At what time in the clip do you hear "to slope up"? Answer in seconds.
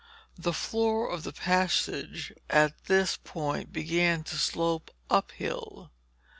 4.23-5.29